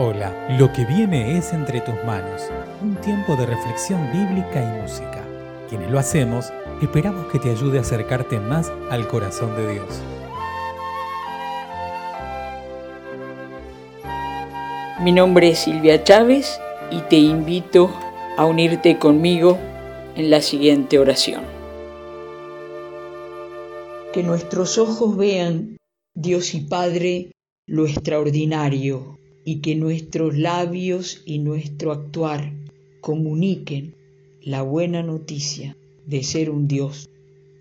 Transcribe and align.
Hola, 0.00 0.46
lo 0.60 0.72
que 0.72 0.84
viene 0.84 1.36
es 1.36 1.52
entre 1.52 1.80
tus 1.80 1.96
manos, 2.06 2.42
un 2.80 2.94
tiempo 3.00 3.34
de 3.34 3.46
reflexión 3.46 4.00
bíblica 4.12 4.62
y 4.62 4.80
música. 4.80 5.26
Quienes 5.68 5.90
lo 5.90 5.98
hacemos, 5.98 6.52
esperamos 6.80 7.26
que 7.32 7.40
te 7.40 7.50
ayude 7.50 7.78
a 7.78 7.80
acercarte 7.80 8.38
más 8.38 8.70
al 8.90 9.08
corazón 9.08 9.56
de 9.56 9.72
Dios. 9.72 10.00
Mi 15.00 15.10
nombre 15.10 15.48
es 15.48 15.58
Silvia 15.58 16.04
Chávez 16.04 16.60
y 16.92 17.00
te 17.00 17.16
invito 17.16 17.90
a 18.36 18.44
unirte 18.44 19.00
conmigo 19.00 19.58
en 20.14 20.30
la 20.30 20.42
siguiente 20.42 21.00
oración. 21.00 21.42
Que 24.12 24.22
nuestros 24.22 24.78
ojos 24.78 25.16
vean, 25.16 25.76
Dios 26.14 26.54
y 26.54 26.60
Padre, 26.60 27.32
lo 27.66 27.84
extraordinario 27.84 29.18
y 29.48 29.62
que 29.62 29.76
nuestros 29.76 30.36
labios 30.36 31.22
y 31.24 31.38
nuestro 31.38 31.90
actuar 31.90 32.52
comuniquen 33.00 33.94
la 34.42 34.60
buena 34.60 35.02
noticia 35.02 35.74
de 36.04 36.22
ser 36.22 36.50
un 36.50 36.68
Dios 36.68 37.08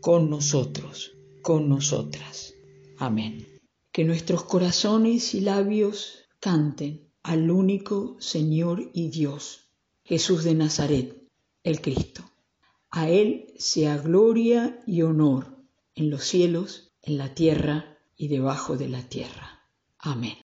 con 0.00 0.30
nosotros, 0.30 1.12
con 1.42 1.68
nosotras. 1.68 2.54
Amén. 2.96 3.46
Que 3.92 4.04
nuestros 4.04 4.44
corazones 4.44 5.34
y 5.34 5.42
labios 5.42 6.20
canten 6.40 7.02
al 7.22 7.50
único 7.50 8.16
Señor 8.18 8.90
y 8.94 9.10
Dios, 9.10 9.68
Jesús 10.04 10.42
de 10.42 10.54
Nazaret, 10.54 11.22
el 11.64 11.82
Cristo. 11.82 12.22
A 12.92 13.10
Él 13.10 13.52
sea 13.58 13.98
gloria 13.98 14.82
y 14.86 15.02
honor 15.02 15.54
en 15.94 16.08
los 16.08 16.24
cielos, 16.24 16.92
en 17.02 17.18
la 17.18 17.34
tierra 17.34 17.98
y 18.16 18.28
debajo 18.28 18.78
de 18.78 18.88
la 18.88 19.02
tierra. 19.02 19.68
Amén. 19.98 20.43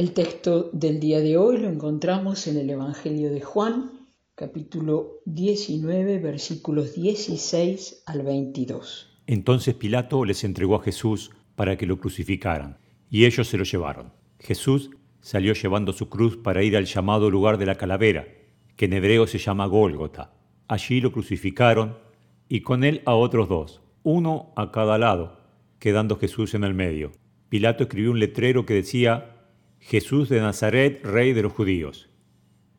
El 0.00 0.14
texto 0.14 0.70
del 0.72 0.98
día 0.98 1.20
de 1.20 1.36
hoy 1.36 1.58
lo 1.58 1.68
encontramos 1.68 2.46
en 2.46 2.56
el 2.56 2.70
Evangelio 2.70 3.30
de 3.30 3.42
Juan, 3.42 4.08
capítulo 4.34 5.20
19, 5.26 6.18
versículos 6.20 6.94
16 6.94 8.04
al 8.06 8.22
22. 8.22 9.20
Entonces 9.26 9.74
Pilato 9.74 10.24
les 10.24 10.42
entregó 10.42 10.76
a 10.76 10.82
Jesús 10.82 11.32
para 11.54 11.76
que 11.76 11.84
lo 11.84 11.98
crucificaran, 11.98 12.78
y 13.10 13.26
ellos 13.26 13.46
se 13.46 13.58
lo 13.58 13.64
llevaron. 13.64 14.14
Jesús 14.38 14.88
salió 15.20 15.52
llevando 15.52 15.92
su 15.92 16.08
cruz 16.08 16.38
para 16.38 16.62
ir 16.62 16.78
al 16.78 16.86
llamado 16.86 17.28
lugar 17.28 17.58
de 17.58 17.66
la 17.66 17.74
calavera, 17.74 18.26
que 18.76 18.86
en 18.86 18.94
hebreo 18.94 19.26
se 19.26 19.36
llama 19.36 19.66
Gólgota. 19.66 20.32
Allí 20.66 21.02
lo 21.02 21.12
crucificaron 21.12 21.98
y 22.48 22.62
con 22.62 22.84
él 22.84 23.02
a 23.04 23.14
otros 23.16 23.50
dos, 23.50 23.82
uno 24.02 24.54
a 24.56 24.72
cada 24.72 24.96
lado, 24.96 25.42
quedando 25.78 26.16
Jesús 26.16 26.54
en 26.54 26.64
el 26.64 26.72
medio. 26.72 27.12
Pilato 27.50 27.82
escribió 27.82 28.12
un 28.12 28.18
letrero 28.18 28.64
que 28.64 28.72
decía, 28.72 29.36
Jesús 29.80 30.28
de 30.28 30.40
Nazaret, 30.40 31.04
rey 31.04 31.32
de 31.32 31.42
los 31.42 31.52
judíos, 31.52 32.10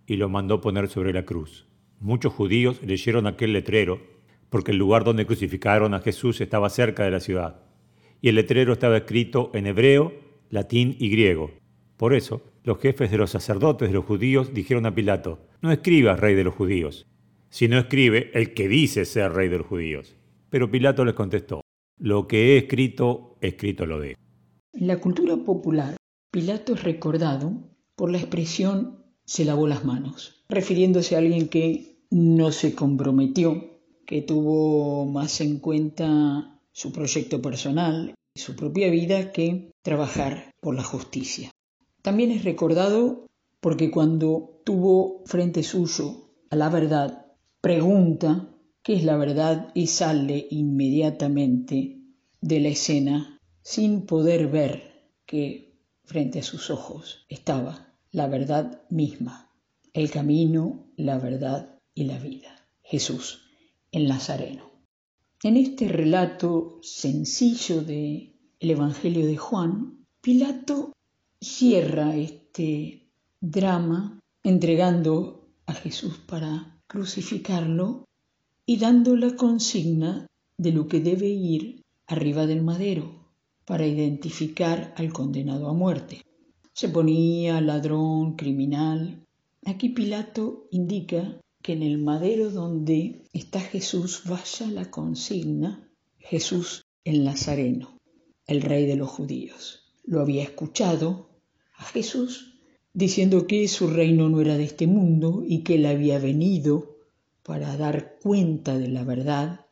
y 0.05 0.15
lo 0.15 0.29
mandó 0.29 0.61
poner 0.61 0.87
sobre 0.87 1.11
la 1.11 1.25
cruz. 1.25 1.67
Muchos 1.99 2.31
judíos 2.31 2.81
leyeron 2.83 3.27
aquel 3.27 3.53
letrero 3.53 3.99
porque 4.49 4.71
el 4.71 4.77
lugar 4.77 5.03
donde 5.03 5.25
crucificaron 5.25 5.93
a 5.93 5.99
Jesús 5.99 6.39
estaba 6.41 6.69
cerca 6.69 7.03
de 7.03 7.11
la 7.11 7.19
ciudad, 7.19 7.63
y 8.21 8.29
el 8.29 8.35
letrero 8.35 8.73
estaba 8.73 8.97
escrito 8.97 9.49
en 9.53 9.65
hebreo, 9.65 10.13
latín 10.49 10.95
y 10.99 11.09
griego. 11.09 11.51
Por 11.97 12.13
eso, 12.13 12.43
los 12.63 12.79
jefes 12.79 13.09
de 13.09 13.17
los 13.17 13.31
sacerdotes 13.31 13.89
de 13.89 13.95
los 13.95 14.05
judíos 14.05 14.53
dijeron 14.53 14.85
a 14.85 14.93
Pilato, 14.93 15.47
no 15.61 15.71
escribas 15.71 16.19
rey 16.19 16.35
de 16.35 16.43
los 16.43 16.53
judíos, 16.53 17.07
sino 17.49 17.77
escribe 17.77 18.29
el 18.33 18.53
que 18.53 18.67
dice 18.67 19.05
ser 19.05 19.31
rey 19.33 19.49
de 19.49 19.57
los 19.57 19.67
judíos. 19.67 20.15
Pero 20.49 20.69
Pilato 20.69 21.03
les 21.03 21.15
contestó, 21.15 21.61
lo 21.97 22.27
que 22.27 22.53
he 22.53 22.57
escrito, 22.57 23.37
escrito 23.41 23.85
lo 23.85 23.99
dejo. 23.99 24.19
La 24.73 24.97
cultura 24.97 25.37
popular, 25.37 25.95
Pilato 26.31 26.75
es 26.75 26.83
recordado 26.83 27.51
por 27.97 28.09
la 28.09 28.17
expresión 28.17 29.03
se 29.25 29.43
lavó 29.43 29.67
las 29.67 29.83
manos, 29.83 30.45
refiriéndose 30.47 31.15
a 31.15 31.19
alguien 31.19 31.49
que 31.49 31.97
no 32.09 32.53
se 32.53 32.73
comprometió, 32.73 33.81
que 34.05 34.21
tuvo 34.21 35.05
más 35.07 35.41
en 35.41 35.59
cuenta 35.59 36.57
su 36.71 36.93
proyecto 36.93 37.41
personal, 37.41 38.15
su 38.33 38.55
propia 38.55 38.89
vida, 38.89 39.33
que 39.33 39.71
trabajar 39.81 40.51
por 40.61 40.73
la 40.73 40.83
justicia. 40.83 41.51
También 42.01 42.31
es 42.31 42.45
recordado 42.45 43.27
porque 43.59 43.91
cuando 43.91 44.61
tuvo 44.63 45.23
frente 45.25 45.63
suyo 45.63 46.29
a 46.49 46.55
la 46.55 46.69
verdad, 46.69 47.25
pregunta 47.59 48.55
qué 48.83 48.93
es 48.93 49.03
la 49.03 49.17
verdad 49.17 49.71
y 49.73 49.87
sale 49.87 50.47
inmediatamente 50.49 51.99
de 52.39 52.59
la 52.61 52.69
escena 52.69 53.37
sin 53.61 54.05
poder 54.05 54.47
ver 54.47 55.09
que 55.25 55.70
frente 56.03 56.39
a 56.39 56.43
sus 56.43 56.69
ojos 56.69 57.25
estaba 57.29 57.93
la 58.11 58.27
verdad 58.27 58.81
misma, 58.89 59.49
el 59.93 60.11
camino, 60.11 60.85
la 60.97 61.17
verdad 61.17 61.79
y 61.93 62.05
la 62.05 62.19
vida, 62.19 62.67
Jesús, 62.83 63.41
el 63.91 64.07
Nazareno. 64.07 64.69
En 65.43 65.57
este 65.57 65.87
relato 65.87 66.79
sencillo 66.81 67.81
del 67.81 68.33
Evangelio 68.59 69.25
de 69.25 69.37
Juan, 69.37 70.05
Pilato 70.21 70.93
cierra 71.39 72.15
este 72.15 73.09
drama 73.39 74.19
entregando 74.43 75.49
a 75.65 75.73
Jesús 75.73 76.17
para 76.27 76.79
crucificarlo 76.87 78.05
y 78.65 78.77
dando 78.77 79.15
la 79.15 79.35
consigna 79.35 80.27
de 80.57 80.71
lo 80.71 80.87
que 80.87 80.99
debe 80.99 81.27
ir 81.27 81.81
arriba 82.05 82.45
del 82.45 82.61
madero 82.61 83.20
para 83.71 83.87
identificar 83.87 84.93
al 84.97 85.13
condenado 85.13 85.69
a 85.69 85.73
muerte. 85.73 86.25
Se 86.73 86.89
ponía 86.89 87.61
ladrón, 87.61 88.35
criminal. 88.35 89.25
Aquí 89.63 89.87
Pilato 89.87 90.67
indica 90.71 91.39
que 91.63 91.71
en 91.71 91.81
el 91.81 91.97
madero 91.97 92.49
donde 92.49 93.23
está 93.31 93.61
Jesús 93.61 94.23
vaya 94.25 94.67
la 94.69 94.91
consigna 94.91 95.89
Jesús 96.19 96.83
el 97.05 97.23
Nazareno, 97.23 97.97
el 98.45 98.61
rey 98.61 98.85
de 98.85 98.97
los 98.97 99.09
judíos. 99.09 99.93
Lo 100.03 100.19
había 100.19 100.43
escuchado 100.43 101.29
a 101.77 101.85
Jesús 101.85 102.59
diciendo 102.93 103.47
que 103.47 103.69
su 103.69 103.87
reino 103.87 104.27
no 104.27 104.41
era 104.41 104.57
de 104.57 104.65
este 104.65 104.85
mundo 104.85 105.45
y 105.47 105.63
que 105.63 105.75
él 105.75 105.85
había 105.85 106.19
venido 106.19 106.97
para 107.41 107.77
dar 107.77 108.17
cuenta 108.21 108.77
de 108.77 108.89
la 108.89 109.05
verdad, 109.05 109.65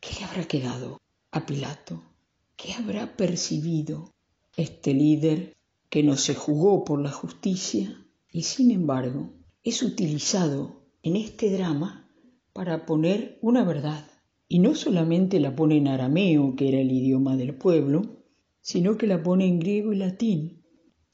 ¿qué 0.00 0.16
le 0.18 0.24
habrá 0.24 0.48
quedado 0.48 1.00
a 1.30 1.46
Pilato? 1.46 2.15
¿Qué 2.58 2.72
habrá 2.72 3.18
percibido 3.18 4.14
este 4.56 4.94
líder 4.94 5.54
que 5.90 6.02
no 6.02 6.16
se 6.16 6.34
jugó 6.34 6.86
por 6.86 7.02
la 7.02 7.12
justicia 7.12 8.02
y 8.30 8.44
sin 8.44 8.70
embargo 8.70 9.34
es 9.62 9.82
utilizado 9.82 10.88
en 11.02 11.16
este 11.16 11.50
drama 11.50 12.10
para 12.54 12.86
poner 12.86 13.38
una 13.42 13.62
verdad? 13.62 14.10
Y 14.48 14.60
no 14.60 14.74
solamente 14.74 15.38
la 15.38 15.54
pone 15.54 15.76
en 15.76 15.88
arameo, 15.88 16.56
que 16.56 16.68
era 16.68 16.80
el 16.80 16.90
idioma 16.90 17.36
del 17.36 17.54
pueblo, 17.54 18.24
sino 18.62 18.96
que 18.96 19.06
la 19.06 19.22
pone 19.22 19.46
en 19.46 19.58
griego 19.58 19.92
y 19.92 19.96
latín. 19.96 20.64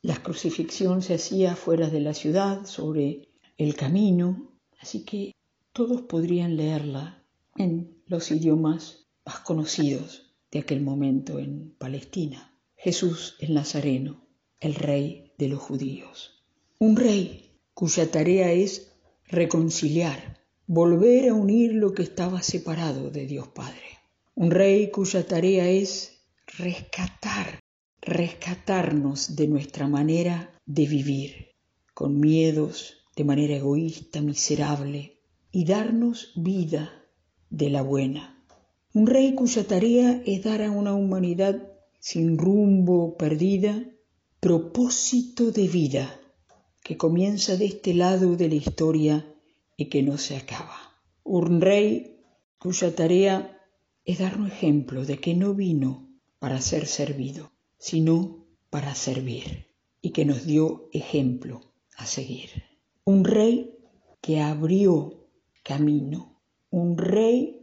La 0.00 0.22
crucifixión 0.22 1.02
se 1.02 1.14
hacía 1.14 1.56
fuera 1.56 1.90
de 1.90 2.00
la 2.02 2.14
ciudad, 2.14 2.66
sobre 2.66 3.30
el 3.56 3.74
camino, 3.74 4.52
así 4.80 5.04
que 5.04 5.32
todos 5.72 6.02
podrían 6.02 6.56
leerla 6.56 7.24
en 7.56 8.00
los 8.06 8.30
idiomas 8.30 9.08
más 9.24 9.40
conocidos 9.40 10.31
de 10.52 10.60
aquel 10.60 10.82
momento 10.82 11.38
en 11.38 11.75
Palestina. 11.78 12.60
Jesús 12.76 13.37
el 13.40 13.54
Nazareno, 13.54 14.28
el 14.60 14.75
rey 14.75 15.32
de 15.38 15.49
los 15.49 15.60
judíos. 15.60 16.44
Un 16.78 16.96
rey 16.96 17.58
cuya 17.75 18.10
tarea 18.10 18.52
es 18.52 18.93
reconciliar, 19.26 20.40
volver 20.66 21.31
a 21.31 21.34
unir 21.34 21.72
lo 21.72 21.94
que 21.94 22.02
estaba 22.02 22.43
separado 22.43 23.10
de 23.10 23.26
Dios 23.26 23.49
Padre. 23.49 23.99
Un 24.34 24.50
rey 24.50 24.90
cuya 24.90 25.26
tarea 25.26 25.69
es 25.69 26.22
rescatar, 26.58 27.60
rescatarnos 28.00 29.37
de 29.37 29.49
nuestra 29.49 29.88
manera 29.88 30.60
de 30.66 30.87
vivir, 30.87 31.54
con 31.94 32.20
miedos, 32.20 33.06
de 33.16 33.25
manera 33.25 33.56
egoísta, 33.56 34.20
miserable, 34.20 35.20
y 35.50 35.64
darnos 35.64 36.32
vida 36.34 37.06
de 37.50 37.70
la 37.70 37.82
buena. 37.82 38.41
Un 38.94 39.06
rey 39.06 39.34
cuya 39.34 39.64
tarea 39.64 40.22
es 40.26 40.44
dar 40.44 40.60
a 40.60 40.70
una 40.70 40.92
humanidad 40.94 41.66
sin 41.98 42.36
rumbo, 42.36 43.16
perdida, 43.16 43.84
propósito 44.38 45.50
de 45.50 45.66
vida 45.66 46.20
que 46.82 46.98
comienza 46.98 47.56
de 47.56 47.66
este 47.66 47.94
lado 47.94 48.36
de 48.36 48.48
la 48.48 48.56
historia 48.56 49.34
y 49.76 49.86
que 49.86 50.02
no 50.02 50.18
se 50.18 50.36
acaba. 50.36 50.76
Un 51.24 51.60
rey 51.60 52.20
cuya 52.58 52.94
tarea 52.94 53.58
es 54.04 54.18
darnos 54.18 54.50
ejemplo 54.50 55.06
de 55.06 55.18
que 55.18 55.34
no 55.34 55.54
vino 55.54 56.08
para 56.38 56.60
ser 56.60 56.86
servido, 56.86 57.52
sino 57.78 58.44
para 58.68 58.94
servir, 58.94 59.68
y 60.02 60.10
que 60.10 60.24
nos 60.24 60.44
dio 60.44 60.88
ejemplo 60.92 61.60
a 61.96 62.04
seguir. 62.06 62.64
Un 63.04 63.24
rey 63.24 63.78
que 64.20 64.40
abrió 64.40 65.28
camino, 65.62 66.40
un 66.70 66.98
rey 66.98 67.62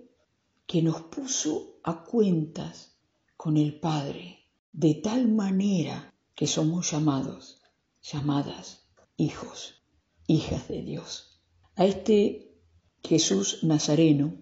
que 0.69 0.83
nos 0.83 1.01
puso 1.01 1.79
a 1.81 2.03
cuentas 2.03 2.95
con 3.35 3.57
el 3.57 3.79
Padre, 3.79 4.45
de 4.71 4.93
tal 4.93 5.27
manera 5.27 6.13
que 6.35 6.45
somos 6.45 6.91
llamados, 6.91 7.63
llamadas 8.03 8.87
hijos, 9.17 9.81
hijas 10.27 10.67
de 10.67 10.83
Dios. 10.83 11.41
A 11.75 11.87
este 11.87 12.55
Jesús 13.03 13.63
Nazareno, 13.63 14.37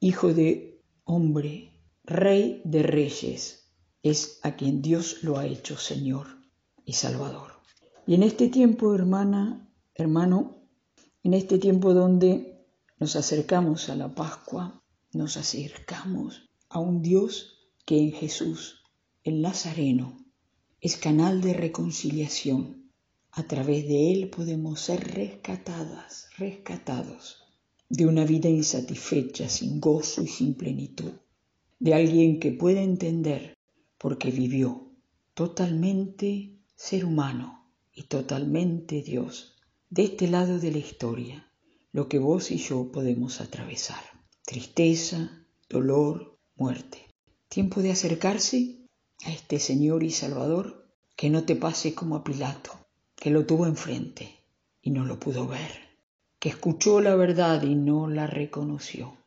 hijo 0.00 0.34
de 0.34 0.82
hombre, 1.04 1.72
rey 2.04 2.60
de 2.66 2.82
reyes, 2.82 3.72
es 4.02 4.38
a 4.42 4.56
quien 4.56 4.82
Dios 4.82 5.22
lo 5.22 5.38
ha 5.38 5.46
hecho 5.46 5.78
Señor 5.78 6.26
y 6.84 6.92
Salvador. 6.92 7.52
Y 8.06 8.16
en 8.16 8.22
este 8.22 8.48
tiempo, 8.48 8.94
hermana, 8.94 9.72
hermano, 9.94 10.58
en 11.22 11.32
este 11.32 11.56
tiempo 11.56 11.94
donde 11.94 12.66
nos 12.98 13.16
acercamos 13.16 13.88
a 13.88 13.96
la 13.96 14.14
Pascua, 14.14 14.79
nos 15.12 15.36
acercamos 15.36 16.48
a 16.68 16.78
un 16.78 17.02
Dios 17.02 17.70
que 17.84 17.98
en 17.98 18.12
Jesús, 18.12 18.82
el 19.24 19.42
Nazareno, 19.42 20.24
es 20.80 20.96
canal 20.96 21.40
de 21.40 21.52
reconciliación. 21.52 22.90
A 23.32 23.44
través 23.44 23.86
de 23.86 24.12
Él 24.12 24.30
podemos 24.30 24.80
ser 24.80 25.14
rescatadas, 25.14 26.28
rescatados 26.36 27.44
de 27.88 28.06
una 28.06 28.24
vida 28.24 28.48
insatisfecha, 28.48 29.48
sin 29.48 29.80
gozo 29.80 30.22
y 30.22 30.28
sin 30.28 30.54
plenitud, 30.54 31.12
de 31.78 31.94
alguien 31.94 32.38
que 32.38 32.52
puede 32.52 32.82
entender 32.82 33.54
porque 33.98 34.30
vivió 34.30 34.92
totalmente 35.34 36.56
ser 36.76 37.04
humano 37.04 37.72
y 37.92 38.04
totalmente 38.04 39.02
Dios, 39.02 39.56
de 39.88 40.04
este 40.04 40.28
lado 40.28 40.58
de 40.58 40.70
la 40.70 40.78
historia 40.78 41.50
lo 41.92 42.08
que 42.08 42.20
vos 42.20 42.52
y 42.52 42.58
yo 42.58 42.92
podemos 42.92 43.40
atravesar. 43.40 44.19
Tristeza, 44.44 45.44
dolor, 45.68 46.38
muerte. 46.56 47.06
Tiempo 47.48 47.82
de 47.82 47.92
acercarse 47.92 48.78
a 49.24 49.32
este 49.32 49.58
Señor 49.58 50.02
y 50.02 50.10
Salvador 50.10 50.88
que 51.16 51.30
no 51.30 51.44
te 51.44 51.56
pase 51.56 51.94
como 51.94 52.16
a 52.16 52.24
Pilato, 52.24 52.72
que 53.14 53.30
lo 53.30 53.46
tuvo 53.46 53.66
enfrente 53.66 54.42
y 54.82 54.90
no 54.90 55.04
lo 55.04 55.20
pudo 55.20 55.46
ver, 55.46 55.72
que 56.38 56.48
escuchó 56.48 57.00
la 57.00 57.14
verdad 57.14 57.62
y 57.62 57.74
no 57.74 58.08
la 58.08 58.26
reconoció, 58.26 59.18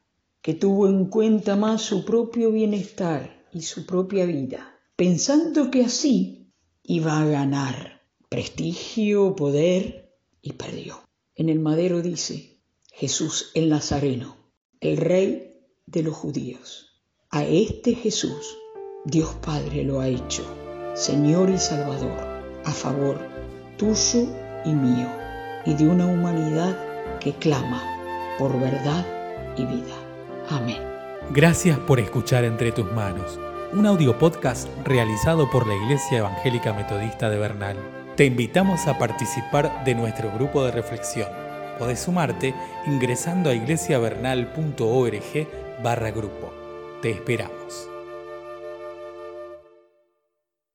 que 0.41 0.53
tuvo 0.53 0.87
en 0.87 1.05
cuenta 1.05 1.55
más 1.55 1.81
su 1.81 2.03
propio 2.03 2.51
bienestar 2.51 3.45
y 3.53 3.61
su 3.61 3.85
propia 3.85 4.25
vida, 4.25 4.79
pensando 4.95 5.69
que 5.69 5.85
así 5.85 6.51
iba 6.83 7.21
a 7.21 7.25
ganar 7.25 8.01
prestigio, 8.27 9.35
poder, 9.35 10.03
y 10.41 10.53
perdió. 10.53 11.03
En 11.35 11.49
el 11.49 11.59
madero 11.59 12.01
dice, 12.01 12.59
Jesús 12.91 13.51
el 13.53 13.69
Nazareno, 13.69 14.42
el 14.83 14.97
Rey 14.97 15.61
de 15.85 16.03
los 16.03 16.13
judíos. 16.13 17.01
A 17.31 17.45
este 17.45 17.95
Jesús 17.95 18.57
Dios 19.05 19.33
Padre 19.35 19.83
lo 19.83 20.01
ha 20.01 20.07
hecho, 20.07 20.43
Señor 20.93 21.49
y 21.49 21.57
Salvador, 21.57 22.19
a 22.65 22.71
favor 22.71 23.17
tuyo 23.77 24.27
y 24.65 24.73
mío, 24.73 25.07
y 25.65 25.73
de 25.73 25.87
una 25.87 26.05
humanidad 26.05 26.77
que 27.19 27.31
clama 27.33 27.81
por 28.37 28.59
verdad 28.59 29.05
y 29.57 29.65
vida. 29.65 29.95
Amén. 30.49 30.81
Gracias 31.31 31.79
por 31.79 32.01
escuchar 32.01 32.43
Entre 32.43 32.73
tus 32.73 32.91
manos, 32.91 33.39
un 33.71 33.85
audio 33.85 34.19
podcast 34.19 34.67
realizado 34.83 35.49
por 35.49 35.65
la 35.65 35.75
Iglesia 35.75 36.19
Evangélica 36.19 36.73
Metodista 36.73 37.29
de 37.29 37.37
Bernal. 37.37 37.77
Te 38.17 38.25
invitamos 38.25 38.85
a 38.87 38.99
participar 38.99 39.85
de 39.85 39.95
nuestro 39.95 40.29
grupo 40.33 40.63
de 40.65 40.71
reflexión 40.71 41.42
Podés 41.83 41.99
sumarte 41.99 42.55
ingresando 42.85 43.49
a 43.49 43.53
iglesiavernal.org 43.53 45.47
barra 45.83 46.11
grupo. 46.11 46.53
Te 47.01 47.11
esperamos. 47.11 47.92